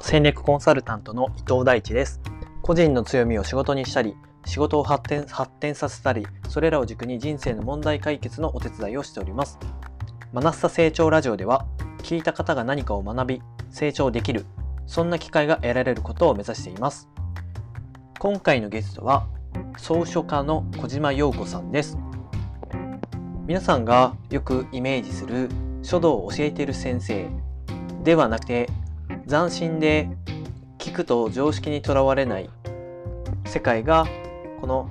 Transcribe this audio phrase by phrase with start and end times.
[0.00, 2.20] 戦略コンサルタントの伊藤大地です。
[2.62, 9.56] 個人の強みを仕事にしたり仕事を発展発展させたりそれらを軸に人生の問題解決のお手伝いをしております。
[10.32, 11.64] マナッサ成長ラジオでは
[11.98, 14.46] 聞いた方が何かを学び成長できる
[14.86, 17.08] そんな機会が得られることを目指しています。
[18.18, 19.28] 今回のゲストは
[19.76, 21.96] 草書家の小島陽子さんです。
[23.46, 25.48] 皆さんがよくイメージする
[25.84, 27.28] 書道を教えている先生
[28.02, 28.68] ではなくて
[29.28, 30.08] 斬新で
[30.78, 32.48] 聞くと常識にとらわれない
[33.44, 34.06] 世界が
[34.58, 34.88] この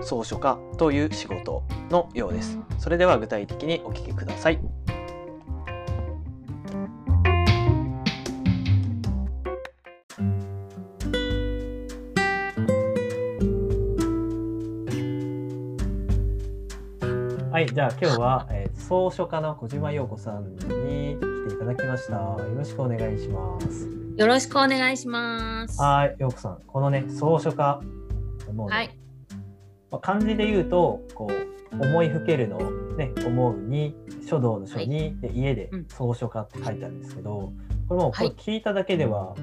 [0.00, 2.58] 草書家という仕事のようです。
[2.78, 4.58] それでは具体的にお聞きください。
[17.52, 22.14] はいじゃあ今日は、えー、草書家の小島陽子さんにていただきました。
[22.14, 23.88] よろしくお願いします。
[24.16, 25.80] よろしくお願いします。
[25.80, 26.58] はい陽子さん。
[26.66, 27.80] このね草書家
[28.52, 28.98] もう、ね、はい。
[29.90, 32.58] まあ、漢字で言うとこう思いふけるの
[32.96, 33.94] ね思うに
[34.28, 37.52] 書道の書に、はい、で家で草書家って書いてあるんですけど、
[37.88, 39.34] これもこれ聞いただけでは、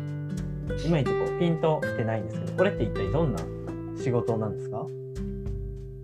[0.86, 3.40] い、まいちこうピンときてないんですけどこれって一体どんな
[4.02, 4.80] 仕事なんですか？
[4.80, 4.90] こ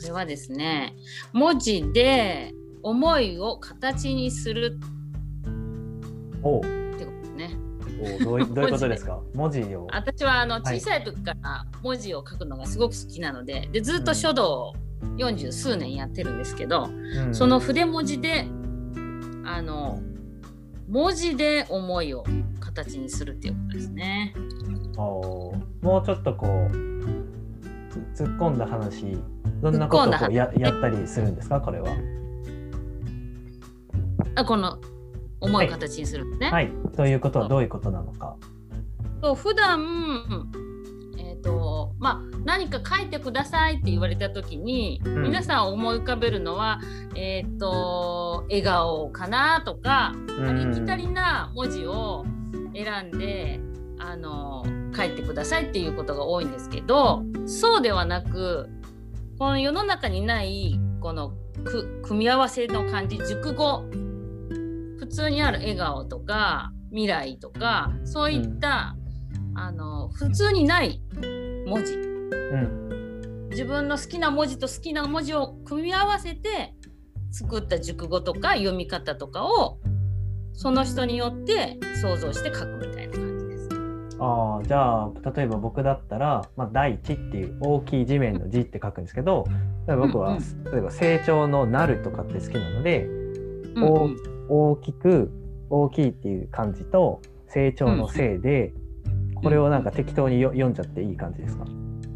[0.06, 0.95] れはですね
[1.34, 2.53] 文字で
[2.84, 4.80] 思いを形にする
[6.44, 7.56] おってことね。
[8.22, 9.20] おどういう どういうことですか？
[9.34, 9.88] 文字を。
[9.92, 14.73] 私はあの小さい時から文字を書くのがすごく好きなのででずっと書道を
[15.18, 16.90] 40数年やってるんですけど、
[17.26, 18.46] うん、その筆文字で
[19.46, 20.00] あの
[20.88, 22.23] 文字で思いを
[22.59, 24.34] 形にするっていうことですね。
[24.98, 26.50] おもうちょっとこう
[28.16, 29.18] 突っ込んだ話
[29.62, 31.62] どんなことをややったりするんですか？
[31.62, 31.90] これは。
[34.36, 34.78] あこの
[35.40, 36.50] 思い形にするね。
[36.50, 38.36] はい、ということはどういうことなのか。
[39.22, 40.50] そう普段
[41.18, 46.80] えーとまあ、何か書いてくださいって言われた時に、うん、皆さん思い浮かべるのは、
[47.16, 52.25] えーと、笑顔かなとか、うん、ありきたりな文字を
[52.74, 53.59] 選んで
[54.00, 54.63] あの
[54.96, 58.69] 書いてくださいっていうことが多いんですけどそうではなく
[59.38, 61.34] この世の中にないこの
[62.03, 63.84] 組み合わせの漢字熟語
[65.00, 68.96] 普通にある笑顔とか未来とかそういった、
[69.52, 71.02] うん、あの普通にない
[71.66, 71.98] 文字、う
[72.58, 76.76] ん、自分の好きな文字と好きな文字を組み合わせて
[77.32, 79.80] 作った熟語とか読み方とかを
[80.54, 83.70] その人によって想像して書くみたいな感じです。
[84.20, 89.46] あじゃあ例えば僕だったら「まあ、大地」っていう大きい地面の字って書くんですけど
[89.88, 94.18] 僕は、うんうん、例えば成長の「なる」とかって好きなので、うんうん、
[94.50, 95.32] 大きく
[95.70, 98.74] 大きいっていう感じと成長のせいで、
[99.06, 101.66] うん、これをなんか適当によ読んじゃっていい感じですか？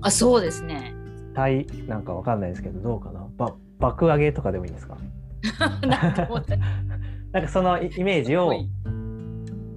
[0.01, 0.93] あそうですね。
[1.33, 3.27] 体なんかわかんないですけどどうかな？
[3.37, 4.97] ば爆上げとかでもいいんですか？
[7.31, 8.51] なんかそのイメージを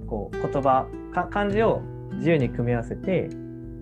[0.07, 1.81] こう言葉か漢字を
[2.15, 3.29] 自由に組み合わせて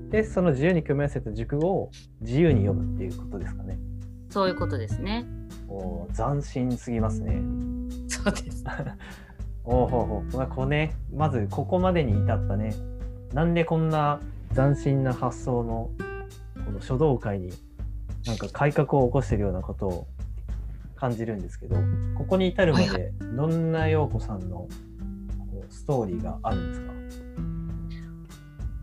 [0.10, 3.78] でその自由に組み合わせた熟語を自由に読むっていうことですかね。
[4.30, 5.26] そういうことですね。
[5.68, 7.42] お斬新すぎますね。
[8.26, 8.64] そうです。
[9.64, 10.68] おほほまあ、こう。
[10.68, 12.74] ねまずここまでに至ったね。
[13.34, 14.20] なんでこんな
[14.54, 15.90] 斬新な発想の
[16.66, 17.52] この書道界に
[18.26, 20.08] なんか改革を起こしてるようなことを
[20.96, 21.76] 感じるんですけど
[22.18, 24.70] ここに至るまでどんな陽子さんのこ
[25.70, 26.94] うストーリーがあるんですか？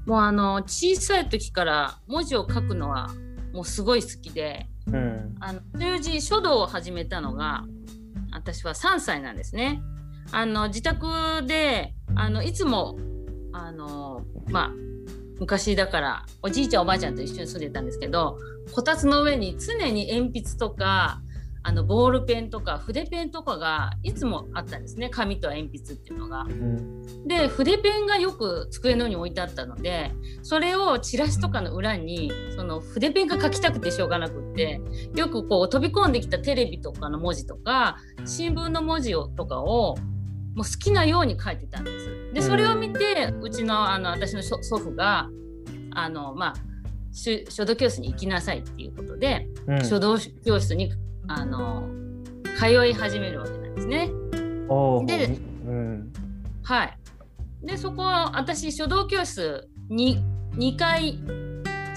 [0.07, 3.11] もうあの小さい時から文字を書くのは
[3.53, 7.65] もうすごい好きで、うん、あの習字書道を始めたのが
[8.43, 9.81] 私は3歳なんですね。
[10.33, 11.07] あの自宅
[11.47, 12.99] であのいつも
[13.53, 14.71] あのまあ
[15.39, 18.39] 昔だからおじいちゃんおばあちゃんと一緒に住んでたんですけど
[18.73, 21.21] こたつの上に常に鉛筆とか
[21.65, 26.47] あのボールペンとか筆ペンとかがいつもあったんですね紙と鉛筆っていうのが。
[27.27, 30.11] で筆ペンがよく机の上に置いてあったので
[30.43, 34.81] それをチラシとかの裏にその筆ペンが書きたくてしょうがなくって
[35.15, 39.97] よくこう飛び込んできたテレビとかの文字とか新聞の文字をとかを
[40.55, 42.33] もう好きなように書いてたんです。
[42.35, 45.29] でそれを見てうちのあの私の祖父が
[45.95, 46.55] あのまあ
[47.13, 50.93] 書道教室に行きなさいっていうことで、うん、書道教室に
[51.29, 51.89] あの
[52.59, 54.11] 通い始めるわけなんですね。
[55.07, 56.13] で、うん、
[56.63, 56.99] はい。
[57.63, 60.23] でそこは私書道教室に
[60.57, 61.19] 2回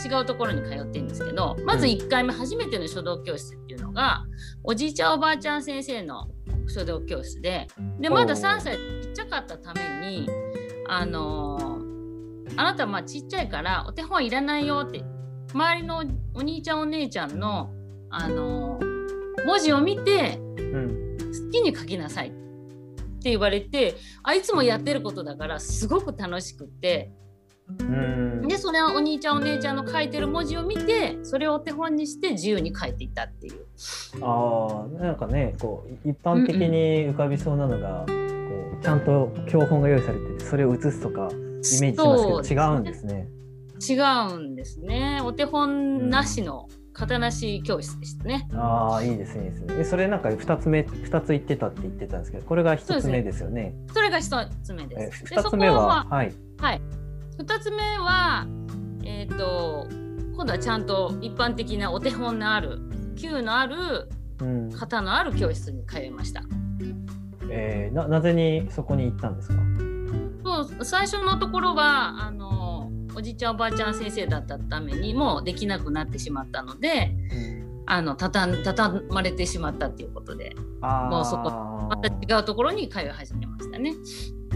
[0.03, 4.25] 違うところに通ってるんですけどまず1回目初めての書道教室っていうのが
[4.63, 6.27] おじいちゃんおばあちゃん先生の
[6.67, 7.67] 書道教室で
[7.99, 10.29] でまだ3歳ちっちゃかったために
[10.87, 11.79] あの
[12.57, 15.03] あなたまあちっちゃいからお手本いらないよって
[15.53, 17.71] 周りのお兄ちゃんお姉ちゃんの
[18.09, 18.79] あの
[19.45, 20.39] 文字を見て、
[21.35, 22.31] 好きに書きなさいっ
[23.21, 27.11] て言われてあいつもやってることだからすごく楽しくて。
[28.47, 33.65] でそれはお兄ちゃんお姉ちゃんの書いてる文字を見てそれをお手本にして自由に書いていったっていう。
[34.21, 43.27] あなんかねこう一般的に浮かびそうなのが、うんうん、こうちゃんと教本が用意されてそれを写すとかイメージしますけど違うんですね。
[43.81, 43.93] 違
[44.35, 45.21] うんですね。
[45.23, 48.47] お手本なしの型なし教室でしたね。
[48.53, 49.83] ああいいですねいいですね。
[49.83, 53.75] それなんか二つ目二つ言ってたって言ってたんですけどこれが一つ目ですよね。
[53.89, 54.29] そ、ね、れが一
[54.63, 55.25] つ目です。
[55.25, 56.33] 二つ目ははい。
[56.57, 56.81] はい。
[57.37, 58.47] 2つ目は、
[59.03, 59.87] えーと、
[60.35, 62.79] 今度はちゃんと一般的なお手本のある
[63.17, 64.09] 級のある
[64.77, 66.41] 方のある教室に通いました。
[66.41, 67.05] うん、
[67.49, 69.55] えー、ななぜにそこに行ったんですか？
[70.45, 72.74] そう最初のところはあの
[73.15, 81.49] おじいちゃんおばあちゃん先生だったためにもうできなくなってしまったので、うん、あのたた畳まれてしまったっていうことでもうそこ
[81.89, 83.93] また違うところに通い始めましたね。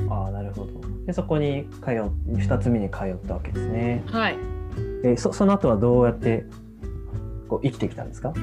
[0.10, 0.72] ああなるほど。
[1.06, 4.04] でそこに通2つ目に通ったわけですね。
[4.08, 4.38] はい。
[5.04, 6.46] えそその後はどうやって
[7.48, 8.34] こう生きてきたんですか？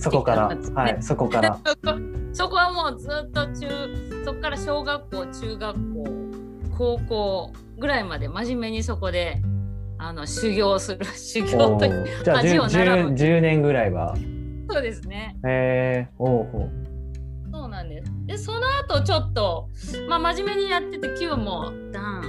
[0.00, 1.58] そこから、はい、 そこから
[2.32, 3.66] そこはもうずっと中
[4.24, 6.04] そこから小学校中学校
[6.76, 9.42] 高校ぐらいまで真面目にそこで
[9.98, 14.14] あの修行する修行というじゃあ 10, 10, 10年ぐらいは。
[14.70, 15.36] そうですね。
[15.44, 16.70] へえー、おお
[17.52, 18.12] そうなんです。
[18.26, 19.68] でその後ちょっと、
[20.08, 22.22] まあ、真面目にやってて9も段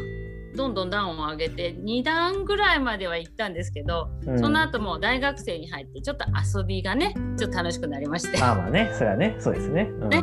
[0.55, 6.25] どんどん段を上げて2段ぐらいまでは行ったんですけど、うん、その後も大学生に入ってちょっと
[6.59, 8.37] 遊びがねちょっと楽しくなりまして。
[8.39, 9.83] まあまあねそれはねそうですね。
[9.83, 10.21] うん、ね。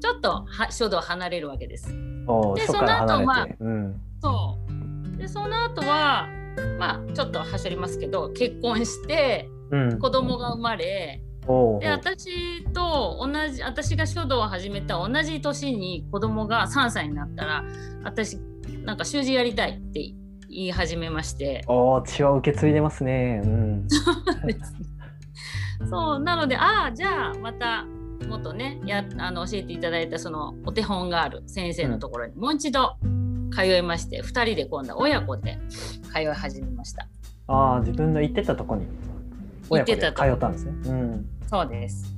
[0.00, 1.92] ちょっとは書道離れるわけです。
[2.56, 4.58] でその後まあ、うん、そ
[5.14, 5.18] う。
[5.18, 6.28] でその後は
[6.78, 11.22] まあちょっと走りますけど結婚して、うん、子供が生まれ
[11.80, 17.64] で私と同じ私が書道を始めた同じ年に子供が3歳になったら
[18.04, 18.38] 私
[18.84, 20.12] なんか習字やりたいって
[20.50, 21.62] 言い始めまして。
[21.66, 23.42] お血は受け継いでますね。
[23.44, 23.86] うん。
[25.88, 27.86] そうなのでああじゃあまた
[28.26, 32.96] もっとねやあの教えていただいたそのお手本がある先生のところにもう一度
[33.52, 35.58] 通いまして、うん、2人で今度は親子で
[36.12, 37.06] 通い始めました。
[37.46, 38.86] ああ自分の行ってたとこに
[39.70, 42.14] 親子で通ったんですね、うん、そうです。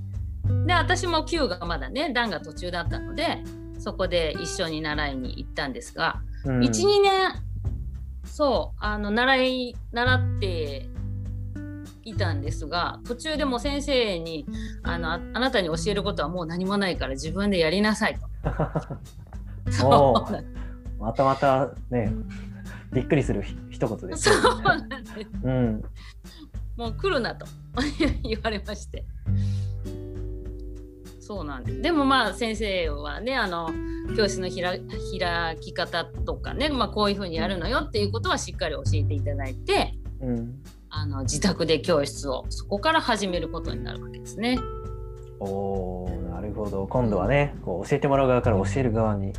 [0.67, 3.43] で私も Q がまだね段が途中だったので
[3.79, 7.33] そこで一緒に習いに行ったんですが、うん、12年
[8.25, 10.89] そうあの習い習って
[12.11, 14.47] いたんですが途中でも先生に
[14.83, 18.21] あのあなたに教えることはもう何もないから自分でやりなさいと。
[19.71, 22.13] そうまたまたね
[22.93, 25.83] びっくりする一言です、ね、そうなんです、うん、
[26.77, 27.47] もう来るなと
[28.25, 29.05] 言われまして。
[31.21, 31.81] そうなんです。
[31.81, 33.71] でもまあ先生はねあの
[34.17, 40.61] 教室の開き方とかね、まあ、こういうふうにやるのよっていうことはしっかり教えていただいて、うん、
[40.91, 44.59] あの自宅で教室をそこから始めることになるわけですね。
[45.39, 49.33] おーなるほど今度はねこう教えてもらう側から教える側に。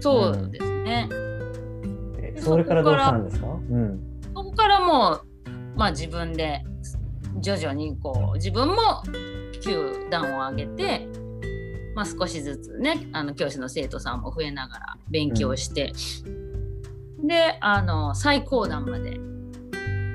[0.00, 1.08] そうですね。
[1.10, 3.46] うん、それからどうしたんですか？
[3.46, 6.62] うん、そこからもう、まあ、自分で
[7.40, 8.74] 徐々にこう自分も
[9.62, 11.08] 級段を上げて、
[11.94, 15.92] まあ、少しずつねあの教師の生徒さんも増えながら勉強して、
[17.20, 19.18] うん、であの最高段まで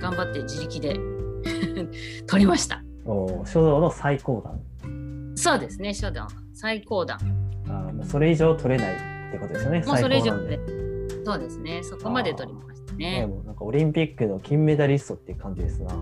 [0.01, 0.99] 頑張って自力で
[2.27, 2.83] 取りました。
[3.05, 4.59] お書道の最高段
[5.35, 7.19] そうですね書道の最高段。
[7.67, 9.83] あそれ以上取れないってことですよね。
[9.85, 10.59] もうそれ以上で
[11.23, 13.27] そうですねそこまで取りましたね。
[13.45, 15.95] なんかオリンピックの金メダリストっていう感じですな。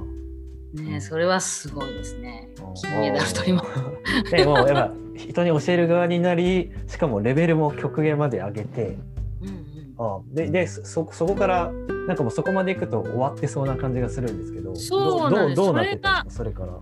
[0.74, 2.50] ね、それはすごいですね。
[2.76, 4.32] 金メダル取ります。
[4.32, 8.98] でもやっぱ人に教える側になり、しかもレベルも極限まで上げて、
[9.42, 11.72] うんうん、あででそそこから
[12.08, 15.56] なんかもうそこまでいくと終わってそうな感じがするんですけど、そうなんです。
[15.56, 16.44] どうなってたんですか？
[16.44, 16.80] それから。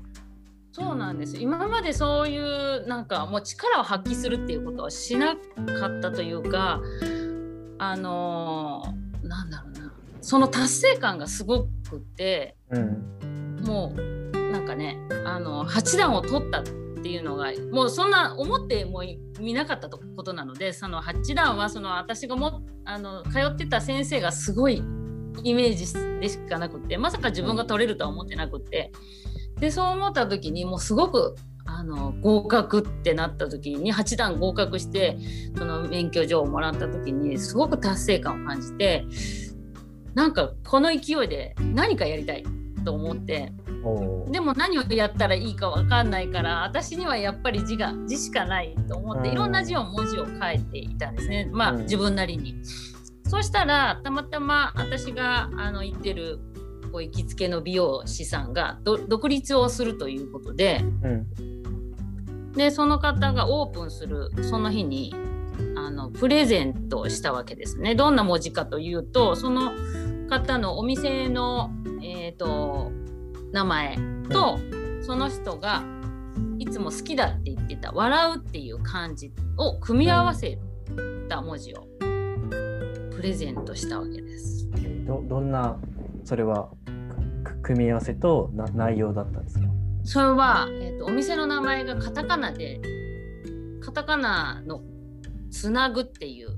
[0.73, 6.79] そうなんです今までそういうなんかもう力を発揮するっていうことはしなかったというか
[7.77, 19.03] あのー、なんだろうなその達成感がすごくて、うん、もうなんかねあの8段を取ったっていうのがもうそんな思っても
[19.39, 24.81] 見なかったことなのでその8段はその私がもあの通ってた先生がすごい
[25.43, 28.91] イメージでしかなくてまさか自分が取れるとは思ってなくて。
[29.59, 31.35] でそう思った時にもうすごく
[31.65, 35.17] あの合格ってなった時に8段合格して
[35.55, 39.05] その免許状をもらった時にすごく達成感を感じて
[40.15, 42.43] なんかこの勢いで何かやりたい
[42.83, 43.53] と思って
[44.31, 51.49] でも何をやったらいいか分かんないから私にはやっぱり字が字しかないと思っていろんな字を文字を書いていたんですね。
[51.51, 52.55] まあ自分なりに。
[53.31, 56.39] そしたらたまたま私があの行ってる
[56.91, 65.15] こう行きつけの美容師さんが独立をするということで、うん、でその方がオープンするその日に
[65.77, 67.95] あのプレゼントをしたわけですね。
[67.95, 69.71] どんな文字かというとその
[70.27, 71.71] 方のお店の、
[72.03, 72.91] えーと、
[73.53, 73.97] 名前
[74.29, 74.59] と、
[75.01, 75.83] その人が
[76.59, 80.59] いつも好きだって言ってた「笑う」っていう漢字を組み合わせ
[81.29, 81.90] た文字を
[83.21, 84.67] プレゼントしたわけです。
[85.05, 85.77] どどんな
[86.25, 86.71] それは
[87.61, 89.67] 組み合わせとな内容だったんですか？
[90.03, 92.81] それは、えーと、お店の名前がカタカナで
[93.79, 94.81] カタカナの
[95.51, 96.57] 「つなぐ」っていう、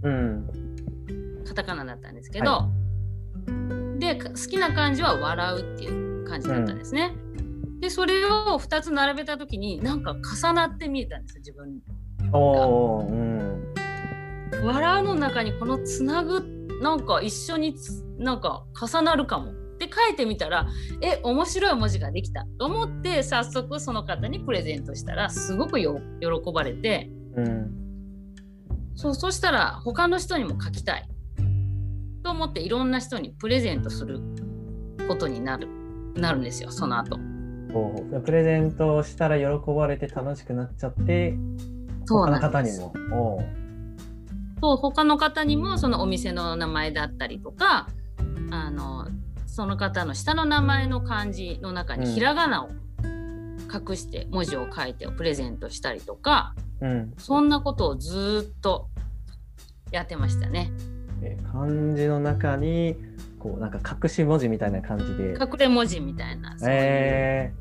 [1.46, 2.70] カタカナだったんですけど、は
[3.98, 7.14] い、で好きな漢字は「笑う」っていう感じだったんですね。
[7.14, 11.82] うん、でそれを2つ並べた時になんか重なって見えたんですよ自分
[12.32, 13.74] おうん、
[14.64, 16.42] 笑うの中にこの「つなぐ」
[16.82, 17.76] なんか一緒に
[18.18, 19.54] なんか重なるかも。
[19.80, 20.68] で書いてみたら
[21.02, 22.46] え面白い文字ができた。
[22.58, 25.88] と思って早速その方にプレゼントしたらすごく喜
[26.54, 27.72] ばれて、うん、
[28.96, 31.08] そうそしたら他の人にも書きたい。
[32.24, 34.22] と思っていろんな人にプレゼントする
[35.08, 35.68] ことになる。
[36.16, 37.18] なるんですよその後。
[38.24, 41.36] プレゼントしたら喜ばれて楽しくなっちゃって
[42.08, 42.94] 他の方にも
[44.64, 47.90] そう他の方にもそのお店の名前だったりとか
[48.50, 49.10] あの
[49.46, 52.70] その方の下の名前の漢字の中にひらがなを
[53.04, 58.88] 隠して文字を書いてプレゼントしたりとか、うん、そんなことをずっと
[59.92, 60.72] やってましたね。
[61.22, 62.96] え漢字の中に
[63.40, 65.32] こうなんか隠し文字みたいな感じで。
[65.32, 67.52] 隠れ文字みたいなそうえ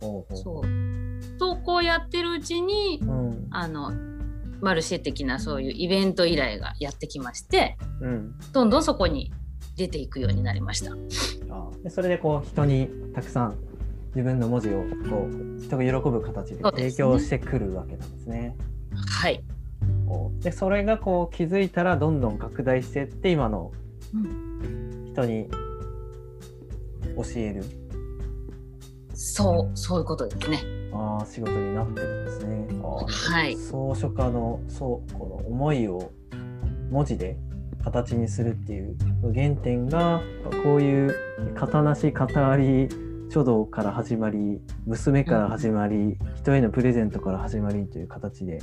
[0.00, 1.38] ー、そう。
[1.38, 3.92] とこうやってるうちに、うん、あの
[4.60, 9.32] マルシェ的なそういうイベント依頼がやってきまして、うん、どんどんそこに
[9.76, 10.92] 出ていくようになりました。
[11.50, 13.56] あでそれでこう人にたくさん
[14.14, 18.56] 自分の文字をこう人が喜ぶ形で提供してくるわけなんですね。
[18.90, 19.44] すねはい。
[20.40, 23.72] でそれがこう気づいたらどんどん拡大していって今の
[25.12, 25.48] 人に
[27.16, 27.64] 教える、
[29.10, 30.75] うん、そうそういうことですね。
[30.92, 32.68] ああ仕事になってるんですね。
[32.82, 33.56] はい。
[33.56, 36.10] 草書家のそうこの思いを
[36.90, 37.36] 文字で
[37.84, 38.96] 形にするっていう
[39.34, 40.20] 原点が
[40.64, 42.88] こういう型なし型あり
[43.30, 48.60] 書道から始まり娘から始まり、うん、人へのプレゼントから始まりという形で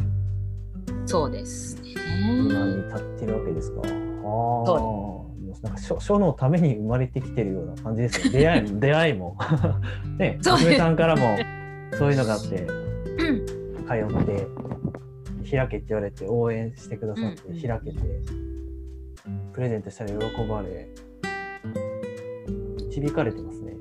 [1.05, 3.81] そうですね今に立ってるわけですか。
[3.81, 5.23] あ
[5.61, 9.37] なんか書書のために生まれてきてるような感じですね出会いも出会いも
[10.19, 11.37] ね娘さんからも
[11.97, 13.45] そういうのがあって、うん、
[13.85, 14.47] 通って
[15.51, 18.00] 開けって言われて応援してくださって開けて。
[19.53, 20.17] プレゼントしたら喜
[20.50, 20.89] ばれ
[22.88, 23.77] 導かれてますね。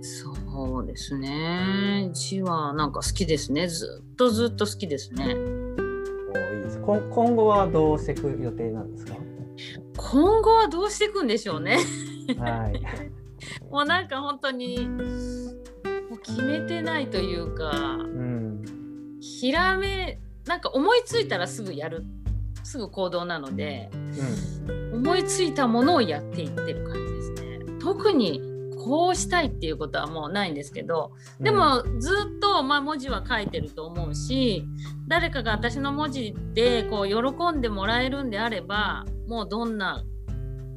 [0.00, 2.08] そうですね。
[2.12, 3.66] 字はなんか好きですね。
[3.66, 5.24] ずっとずっと好きですね。
[5.24, 5.32] おい
[6.60, 6.78] いです。
[6.78, 7.00] 今
[7.36, 9.16] 後はどうしていく予定なんですか？
[9.96, 11.78] 今後はどうしていくんでしょうね。
[12.38, 12.80] はい。
[13.70, 14.88] もうなんか本当に
[16.22, 18.62] 決めてないというか、うん、
[19.20, 22.04] ひらめなんか思いついたらすぐやる
[22.64, 27.58] すぐ行動なので、うん、思いついたものをやっていってる感じですね。
[27.80, 28.40] 特に
[28.84, 34.64] こうしたいっていうことはもうないんですけどでもずっとまあ文字は書いてると思うし
[35.06, 40.04] 誰かが私の文字でこう喜んでもらえるんであればもうどんな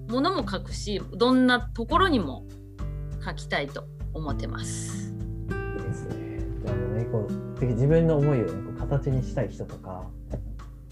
[0.08, 2.46] ものも書くしどんなところにも
[3.26, 5.05] 書きたいと思ってます。
[5.96, 6.40] ですね。
[6.66, 10.04] じゃあねこう自分の思いを、ね、こう形にしたい人とか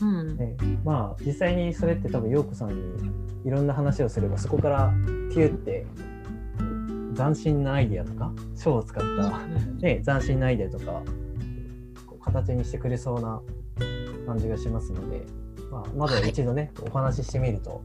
[0.01, 3.11] うんね、まあ実際にそれって多分陽子さんに
[3.45, 4.93] いろんな話をすればそこから
[5.31, 5.85] ピュって
[7.15, 9.47] 斬新なアイデアとか書を使った、
[9.81, 11.03] ね、斬新なアイデアとか
[12.05, 13.41] こう形にしてくれそうな
[14.25, 15.25] 感じがしますので、
[15.71, 17.81] まあ、まずは一度ね、はい、お話ししてみると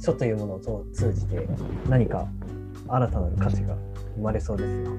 [0.00, 1.46] 書というものを通じて
[1.88, 2.26] 何か
[2.88, 3.76] 新たなる価値が
[4.16, 4.90] 生まれそうですが。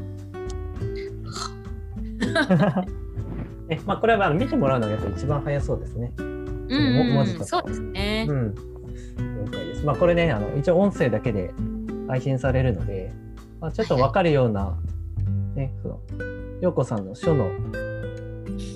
[3.69, 6.11] えまあ、これは見てもらうのがやっぱ一番早そうですね。
[6.17, 6.27] うん、
[6.67, 7.45] うん、文字とか。
[7.45, 8.25] そうですね。
[8.29, 8.55] うん。
[8.55, 9.85] 了解です。
[9.85, 11.53] まあ、これね、あの一応音声だけで
[12.07, 13.11] 配信されるので、
[13.59, 14.77] まあ、ちょっとわかるような、
[15.55, 15.99] ね、その、
[16.61, 17.49] 洋子さんの書の、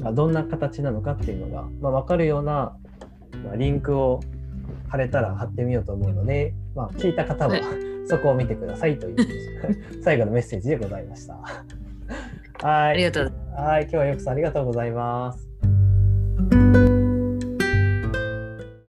[0.01, 2.77] まあ、どんな形なのかっていうのが、まあ、わかるような、
[3.43, 4.21] まあ、リンクを
[4.87, 7.61] 貼れたら貼ってみようと思うので、まあ、聞いた方は、はい、
[8.07, 11.37] そこを見てくださいという最後のメッセージでございました。
[12.61, 12.91] はい。
[12.91, 15.46] ありがとうございますはい、今日はよくさんありがとうございます。